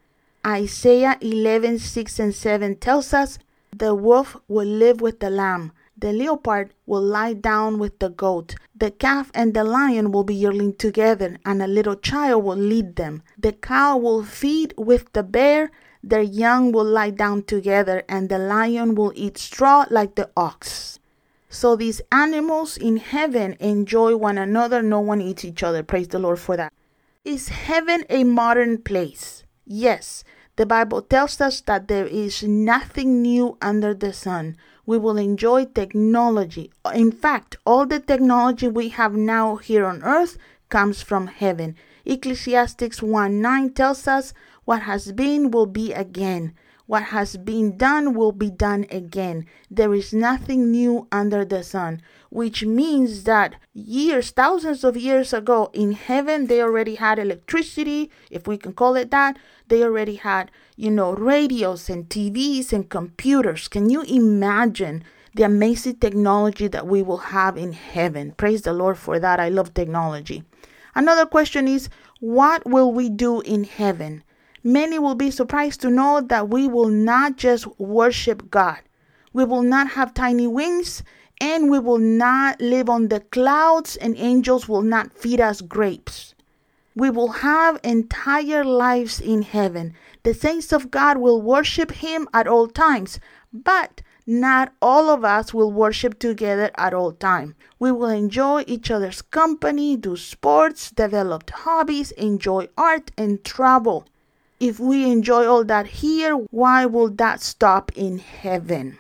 Isaiah 0.46 1.18
11 1.20 1.80
6 1.80 2.20
and 2.20 2.34
7 2.34 2.76
tells 2.78 3.14
us, 3.14 3.40
The 3.76 3.94
wolf 3.94 4.38
will 4.48 4.68
live 4.68 5.02
with 5.02 5.20
the 5.20 5.30
lamb, 5.30 5.74
the 5.98 6.14
leopard 6.14 6.74
will 6.86 7.02
lie 7.02 7.34
down 7.34 7.78
with 7.78 8.00
the 8.00 8.10
goat, 8.10 8.56
the 8.74 8.90
calf 8.90 9.32
and 9.34 9.54
the 9.54 9.66
lion 9.66 10.14
will 10.14 10.24
be 10.24 10.34
yearling 10.34 10.76
together, 10.76 11.38
and 11.46 11.62
a 11.62 11.68
little 11.68 11.96
child 11.96 12.46
will 12.46 12.56
lead 12.56 12.96
them. 12.96 13.22
The 13.38 13.52
cow 13.52 13.98
will 13.98 14.24
feed 14.24 14.74
with 14.78 15.12
the 15.12 15.24
bear, 15.24 15.72
their 16.02 16.22
young 16.22 16.72
will 16.72 16.86
lie 16.86 17.10
down 17.10 17.44
together, 17.44 18.04
and 18.08 18.30
the 18.30 18.40
lion 18.40 18.96
will 18.96 19.12
eat 19.16 19.38
straw 19.38 19.86
like 19.90 20.16
the 20.16 20.30
ox. 20.38 21.00
So 21.50 21.76
these 21.76 22.02
animals 22.14 22.78
in 22.78 22.98
heaven 22.98 23.58
enjoy 23.60 24.16
one 24.16 24.38
another, 24.38 24.82
no 24.82 25.02
one 25.02 25.20
eats 25.20 25.44
each 25.44 25.64
other. 25.64 25.84
Praise 25.84 26.08
the 26.08 26.20
Lord 26.20 26.40
for 26.40 26.56
that. 26.56 26.72
Is 27.26 27.50
heaven 27.50 28.06
a 28.10 28.24
modern 28.24 28.78
place? 28.78 29.44
Yes, 29.72 30.24
The 30.56 30.66
Bible 30.66 31.04
tells 31.04 31.40
us 31.40 31.62
that 31.62 31.88
there 31.88 32.08
is 32.08 32.42
nothing 32.44 33.22
new 33.22 33.56
under 33.62 33.94
the 33.94 34.12
sun. 34.12 34.58
We 34.86 34.98
will 34.98 35.18
enjoy 35.18 35.66
technology. 35.66 36.74
In 36.94 37.12
fact, 37.14 37.56
all 37.68 37.86
the 37.86 38.00
technology 38.00 38.68
we 38.68 38.90
have 38.90 39.14
now 39.14 39.58
here 39.58 39.86
on 39.86 40.04
earth 40.04 40.38
comes 40.68 41.02
from 41.04 41.28
heaven. 41.28 41.76
Ecclesiastes 42.04 43.02
1 43.02 43.42
9 43.42 43.70
tells 43.74 44.06
us, 44.08 44.34
What 44.66 44.82
has 44.82 45.12
been 45.12 45.52
will 45.52 45.68
be 45.68 45.94
again. 45.94 46.56
What 46.90 47.04
has 47.14 47.38
been 47.38 47.78
done 47.78 48.16
will 48.16 48.32
be 48.32 48.50
done 48.50 48.88
again. 48.90 49.46
There 49.70 49.94
is 49.94 50.12
nothing 50.12 50.72
new 50.72 51.08
under 51.12 51.46
the 51.46 51.62
sun, 51.62 52.02
which 52.32 52.66
means 52.66 53.26
that 53.26 53.54
years, 53.76 54.32
thousands 54.32 54.84
of 54.84 54.98
years 54.98 55.32
ago 55.32 55.70
in 55.72 55.92
heaven, 55.92 56.48
they 56.48 56.64
already 56.64 56.96
had 56.96 57.20
electricity, 57.20 58.10
if 58.32 58.48
we 58.48 58.58
can 58.58 58.74
call 58.74 58.96
it 58.96 59.12
that. 59.12 59.38
They 59.68 59.84
already 59.84 60.16
had, 60.16 60.50
you 60.78 60.90
know, 60.90 61.14
radios 61.14 61.92
and 61.92 62.10
TVs 62.10 62.74
and 62.74 62.90
computers. 62.90 63.68
Can 63.68 63.92
you 63.92 64.02
imagine 64.02 65.04
the 65.36 65.44
amazing 65.44 65.98
technology 65.98 66.68
that 66.70 66.88
we 66.88 67.04
will 67.04 67.30
have 67.38 67.56
in 67.56 67.74
heaven? 67.74 68.32
Praise 68.32 68.64
the 68.64 68.74
Lord 68.74 68.98
for 68.98 69.20
that. 69.20 69.40
I 69.40 69.50
love 69.50 69.76
technology. 69.76 70.44
Another 70.96 71.28
question 71.28 71.68
is, 71.68 71.88
what 72.20 72.66
will 72.66 72.92
we 72.92 73.10
do 73.10 73.42
in 73.42 73.66
heaven? 73.66 74.24
Many 74.64 75.00
will 75.00 75.16
be 75.16 75.32
surprised 75.32 75.82
to 75.82 75.90
know 75.90 76.20
that 76.22 76.50
we 76.50 76.68
will 76.68 76.90
not 76.90 77.38
just 77.38 77.66
worship 77.80 78.52
God. 78.52 78.80
We 79.32 79.46
will 79.46 79.62
not 79.62 79.92
have 79.92 80.14
tiny 80.14 80.48
wings 80.48 81.04
and 81.40 81.70
we 81.70 81.80
will 81.80 81.98
not 81.98 82.60
live 82.60 82.90
on 82.90 83.08
the 83.08 83.22
clouds 83.22 83.96
and 83.96 84.18
angels 84.18 84.68
will 84.68 84.82
not 84.82 85.14
feed 85.14 85.40
us 85.40 85.62
grapes. 85.62 86.36
We 86.96 87.10
will 87.10 87.30
have 87.30 87.80
entire 87.84 88.66
lives 88.66 89.22
in 89.22 89.44
heaven. 89.44 89.94
The 90.24 90.34
saints 90.34 90.74
of 90.74 90.92
God 90.92 91.18
will 91.18 91.42
worship 91.42 91.92
Him 91.92 92.28
at 92.34 92.48
all 92.48 92.68
times, 92.68 93.20
but 93.54 94.02
not 94.28 94.74
all 94.82 95.10
of 95.10 95.24
us 95.24 95.54
will 95.54 95.72
worship 95.72 96.20
together 96.20 96.72
at 96.76 96.94
all 96.94 97.14
time. 97.14 97.56
We 97.80 97.94
will 97.94 98.10
enjoy 98.10 98.66
each 98.68 98.92
other's 98.92 99.22
company, 99.22 99.96
do 99.96 100.18
sports, 100.18 100.92
develop 100.92 101.50
hobbies, 101.50 102.12
enjoy 102.12 102.68
art, 102.78 103.12
and 103.18 103.44
travel. 103.46 104.06
If 104.60 104.78
we 104.78 105.10
enjoy 105.10 105.48
all 105.48 105.64
that 105.66 105.88
here, 105.88 106.36
why 106.36 106.86
will 106.86 107.10
that 107.12 107.42
stop 107.42 107.94
in 107.96 108.20
heaven? 108.20 108.98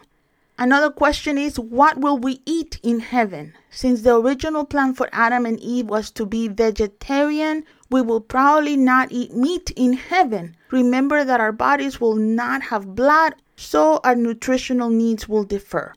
Another 0.57 0.89
question 0.89 1.37
is 1.37 1.59
what 1.59 1.97
will 1.97 2.17
we 2.17 2.41
eat 2.45 2.79
in 2.81 3.01
heaven? 3.01 3.53
Since 3.69 4.01
the 4.01 4.15
original 4.15 4.65
plan 4.65 4.93
for 4.93 5.09
Adam 5.11 5.45
and 5.45 5.59
Eve 5.59 5.87
was 5.87 6.11
to 6.11 6.25
be 6.25 6.47
vegetarian, 6.47 7.65
we 7.89 8.01
will 8.01 8.21
probably 8.21 8.77
not 8.77 9.11
eat 9.11 9.33
meat 9.33 9.71
in 9.75 9.93
heaven. 9.93 10.55
Remember 10.71 11.25
that 11.25 11.41
our 11.41 11.51
bodies 11.51 11.99
will 11.99 12.15
not 12.15 12.61
have 12.63 12.95
blood, 12.95 13.35
so 13.57 13.99
our 14.05 14.15
nutritional 14.15 14.89
needs 14.89 15.27
will 15.27 15.43
differ. 15.43 15.93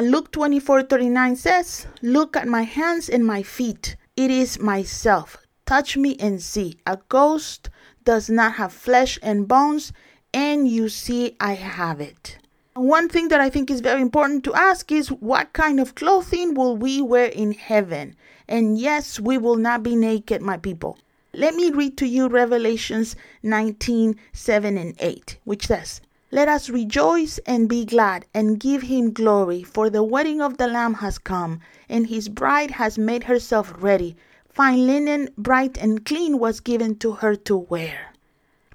Luke 0.00 0.32
24:39 0.32 1.36
says, 1.36 1.86
"Look 2.00 2.36
at 2.36 2.48
my 2.48 2.62
hands 2.62 3.10
and 3.10 3.26
my 3.26 3.42
feet. 3.42 3.96
It 4.16 4.30
is 4.30 4.58
myself. 4.58 5.36
Touch 5.66 5.96
me 5.96 6.16
and 6.18 6.42
see. 6.42 6.78
A 6.86 6.98
ghost 7.08 7.68
does 8.04 8.28
not 8.28 8.54
have 8.54 8.72
flesh 8.72 9.18
and 9.22 9.48
bones, 9.48 9.92
and 10.32 10.68
you 10.68 10.88
see 10.88 11.36
I 11.40 11.54
have 11.54 12.00
it. 12.00 12.38
One 12.74 13.08
thing 13.08 13.28
that 13.28 13.40
I 13.40 13.50
think 13.50 13.70
is 13.70 13.80
very 13.80 14.02
important 14.02 14.42
to 14.44 14.54
ask 14.54 14.90
is 14.90 15.12
what 15.12 15.52
kind 15.52 15.78
of 15.78 15.94
clothing 15.94 16.54
will 16.54 16.76
we 16.76 17.00
wear 17.00 17.26
in 17.26 17.52
heaven? 17.52 18.16
And 18.48 18.76
yes, 18.76 19.20
we 19.20 19.38
will 19.38 19.54
not 19.56 19.84
be 19.84 19.94
naked, 19.94 20.42
my 20.42 20.56
people. 20.56 20.98
Let 21.32 21.54
me 21.54 21.70
read 21.70 21.96
to 21.98 22.06
you 22.06 22.28
Revelations 22.28 23.16
19 23.42 24.16
7 24.32 24.76
and 24.76 24.94
8, 24.98 25.38
which 25.44 25.66
says, 25.68 26.00
Let 26.30 26.48
us 26.48 26.68
rejoice 26.68 27.38
and 27.46 27.68
be 27.68 27.84
glad 27.84 28.24
and 28.34 28.58
give 28.58 28.82
him 28.82 29.12
glory, 29.12 29.62
for 29.62 29.88
the 29.88 30.02
wedding 30.02 30.40
of 30.40 30.58
the 30.58 30.66
Lamb 30.66 30.94
has 30.94 31.18
come, 31.18 31.60
and 31.88 32.08
his 32.08 32.28
bride 32.28 32.72
has 32.72 32.98
made 32.98 33.24
herself 33.24 33.72
ready. 33.78 34.16
Fine 34.54 34.86
linen, 34.86 35.30
bright 35.36 35.76
and 35.76 36.04
clean, 36.04 36.38
was 36.38 36.60
given 36.60 36.96
to 37.00 37.10
her 37.14 37.34
to 37.34 37.56
wear. 37.56 38.12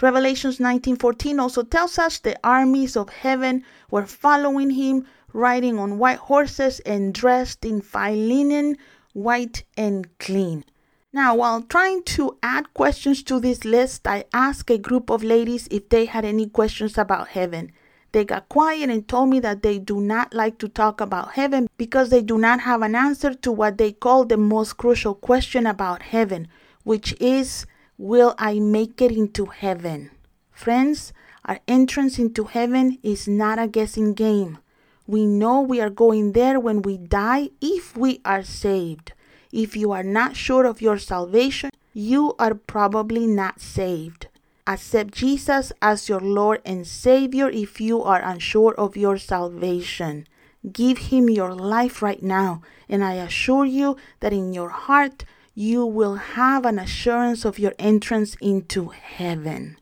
Revelations 0.02 0.60
19:14 0.60 1.40
also 1.40 1.64
tells 1.64 1.98
us 1.98 2.20
the 2.20 2.38
armies 2.44 2.98
of 2.98 3.08
heaven 3.08 3.64
were 3.90 4.06
following 4.06 4.72
him, 4.72 5.06
riding 5.32 5.80
on 5.80 5.98
white 5.98 6.20
horses 6.20 6.82
and 6.82 7.14
dressed 7.14 7.64
in 7.64 7.80
fine 7.80 8.28
linen, 8.28 8.76
white 9.14 9.64
and 9.78 10.10
clean. 10.20 10.66
Now, 11.14 11.36
while 11.36 11.62
trying 11.62 12.04
to 12.16 12.38
add 12.44 12.74
questions 12.74 13.24
to 13.24 13.40
this 13.40 13.64
list, 13.64 14.06
I 14.06 14.26
asked 14.34 14.70
a 14.70 14.78
group 14.78 15.10
of 15.10 15.24
ladies 15.24 15.70
if 15.72 15.88
they 15.88 16.06
had 16.06 16.26
any 16.26 16.48
questions 16.48 16.98
about 16.98 17.30
heaven. 17.30 17.72
They 18.12 18.26
got 18.26 18.50
quiet 18.50 18.90
and 18.90 19.08
told 19.08 19.30
me 19.30 19.40
that 19.42 19.62
they 19.62 19.78
do 19.78 20.02
not 20.02 20.34
like 20.34 20.58
to 20.60 20.68
talk 20.68 21.00
about 21.00 21.34
heaven 21.34 21.70
because 21.78 22.10
they 22.10 22.22
do 22.22 22.38
not 22.38 22.62
have 22.62 22.82
an 22.82 22.96
answer 22.96 23.34
to 23.34 23.52
what 23.52 23.78
they 23.78 23.92
call 23.92 24.26
the 24.26 24.38
most 24.38 24.78
crucial 24.78 25.14
question 25.14 25.68
about 25.68 26.02
heaven, 26.02 26.48
which 26.84 27.16
is 27.20 27.66
Will 28.00 28.34
I 28.38 28.60
make 28.60 29.02
it 29.02 29.12
into 29.12 29.48
heaven? 29.48 30.12
Friends, 30.52 31.12
our 31.44 31.60
entrance 31.68 32.18
into 32.18 32.46
heaven 32.46 32.98
is 33.04 33.28
not 33.28 33.60
a 33.60 33.68
guessing 33.68 34.14
game. 34.14 34.60
We 35.06 35.26
know 35.26 35.60
we 35.60 35.82
are 35.82 35.90
going 35.90 36.32
there 36.32 36.62
when 36.62 36.82
we 36.82 36.98
die 36.98 37.50
if 37.60 37.98
we 37.98 38.22
are 38.24 38.42
saved. 38.42 39.12
If 39.52 39.76
you 39.76 39.92
are 39.92 40.04
not 40.04 40.38
sure 40.38 40.66
of 40.66 40.82
your 40.82 40.98
salvation, 40.98 41.72
you 41.94 42.36
are 42.40 42.54
probably 42.54 43.28
not 43.28 43.60
saved. 43.60 44.29
Accept 44.70 45.16
Jesus 45.16 45.74
as 45.82 46.08
your 46.08 46.20
Lord 46.20 46.62
and 46.64 46.86
Savior 46.86 47.50
if 47.50 47.82
you 47.82 48.04
are 48.04 48.22
unsure 48.22 48.76
of 48.76 48.96
your 48.96 49.18
salvation. 49.18 50.28
Give 50.72 51.00
Him 51.10 51.28
your 51.28 51.56
life 51.56 52.04
right 52.04 52.22
now, 52.22 52.62
and 52.88 53.04
I 53.04 53.14
assure 53.14 53.66
you 53.66 53.98
that 54.20 54.32
in 54.32 54.54
your 54.54 54.70
heart 54.70 55.26
you 55.56 55.88
will 55.88 56.18
have 56.38 56.66
an 56.66 56.78
assurance 56.78 57.46
of 57.46 57.58
your 57.58 57.74
entrance 57.80 58.36
into 58.40 58.90
heaven. 58.90 59.78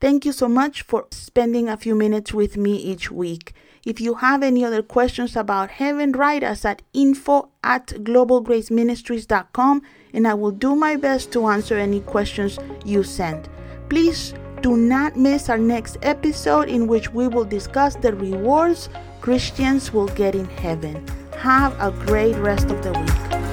Thank 0.00 0.24
you 0.24 0.32
so 0.32 0.48
much 0.48 0.82
for 0.82 1.06
spending 1.12 1.68
a 1.68 1.76
few 1.76 1.94
minutes 1.94 2.34
with 2.34 2.56
me 2.56 2.74
each 2.74 3.12
week. 3.12 3.54
If 3.86 4.00
you 4.00 4.14
have 4.14 4.42
any 4.42 4.64
other 4.64 4.82
questions 4.82 5.36
about 5.36 5.70
heaven, 5.70 6.10
write 6.10 6.42
us 6.42 6.64
at 6.64 6.82
info 6.92 7.50
at 7.62 7.86
globalgraceministries.com 7.86 9.82
and 10.12 10.26
I 10.26 10.34
will 10.34 10.50
do 10.50 10.74
my 10.74 10.96
best 10.96 11.32
to 11.34 11.46
answer 11.46 11.76
any 11.76 12.00
questions 12.00 12.58
you 12.84 13.04
send. 13.04 13.48
Please 13.88 14.34
do 14.62 14.76
not 14.76 15.16
miss 15.16 15.48
our 15.48 15.58
next 15.58 15.98
episode 16.02 16.68
in 16.68 16.86
which 16.86 17.12
we 17.12 17.28
will 17.28 17.44
discuss 17.44 17.96
the 17.96 18.14
rewards 18.14 18.88
Christians 19.20 19.92
will 19.92 20.08
get 20.08 20.34
in 20.34 20.46
heaven. 20.46 21.06
Have 21.38 21.78
a 21.80 21.90
great 22.06 22.36
rest 22.36 22.70
of 22.70 22.82
the 22.82 22.92
week. 22.92 23.43